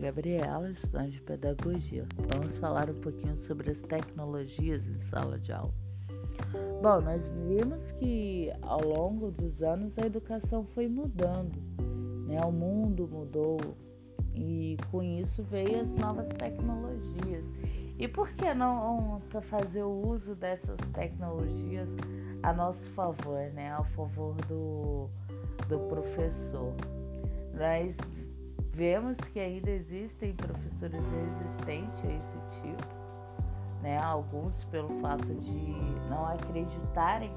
[0.00, 2.06] Gabriela, estudante de pedagogia.
[2.32, 5.74] Vamos falar um pouquinho sobre as tecnologias em sala de aula.
[6.80, 11.58] Bom, nós vimos que ao longo dos anos a educação foi mudando,
[12.28, 12.40] né?
[12.46, 13.58] O mundo mudou
[14.36, 17.44] e com isso veio as novas tecnologias.
[17.98, 21.88] E por que não fazer o uso dessas tecnologias
[22.44, 23.72] a nosso favor, né?
[23.72, 25.10] A favor do,
[25.68, 26.72] do professor?
[27.52, 27.96] Nós
[28.72, 32.88] vemos que ainda existem professores resistentes a esse tipo,
[33.82, 33.98] né?
[34.02, 35.74] Alguns pelo fato de
[36.08, 37.32] não acreditarem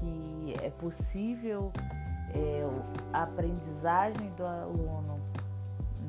[0.00, 1.72] que é possível
[2.34, 2.66] é,
[3.12, 5.20] a aprendizagem do aluno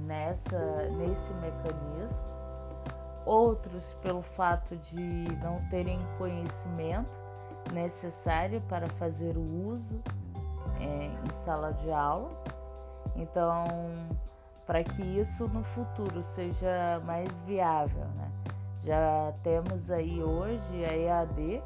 [0.05, 2.17] nessa, nesse mecanismo,
[3.25, 7.27] outros pelo fato de não terem conhecimento
[7.73, 10.01] necessário para fazer o uso
[10.79, 12.31] é, em sala de aula.
[13.15, 13.63] Então,
[14.67, 18.29] para que isso no futuro seja mais viável, né?
[18.83, 21.63] Já temos aí hoje a EAD,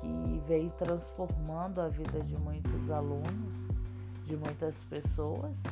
[0.00, 3.54] que vem transformando a vida de muitos alunos,
[4.26, 5.62] de muitas pessoas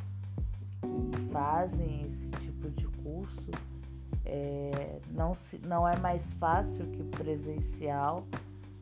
[0.80, 3.50] que fazem esse tipo de curso.
[4.24, 8.24] É, não, se, não é mais fácil que presencial,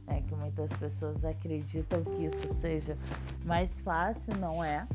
[0.07, 2.99] né, que muitas pessoas acreditam que isso seja
[3.45, 4.87] mais fácil, não é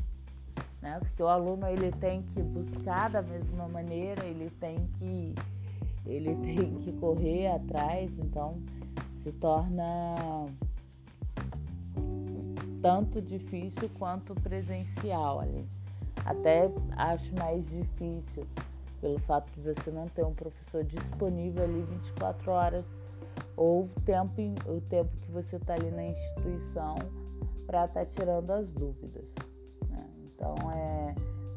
[0.80, 0.98] né?
[1.00, 5.34] Porque o aluno ele tem que buscar da mesma maneira, ele tem que
[6.06, 8.58] ele tem que correr atrás, então
[9.14, 10.14] se torna
[12.80, 15.66] tanto difícil quanto presencial ali.
[16.24, 18.46] Até acho mais difícil
[19.00, 22.86] pelo fato de você não ter um professor disponível ali 24 horas
[23.56, 26.96] ou o tempo, o tempo que você está ali na instituição
[27.66, 29.24] para estar tá tirando as dúvidas.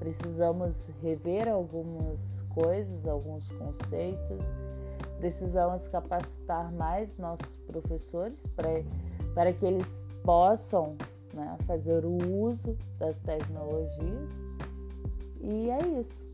[0.01, 2.17] Precisamos rever algumas
[2.55, 4.39] coisas, alguns conceitos,
[5.19, 8.83] precisamos capacitar mais nossos professores para,
[9.35, 9.87] para que eles
[10.23, 10.95] possam
[11.35, 14.27] né, fazer o uso das tecnologias.
[15.39, 16.30] E é isso.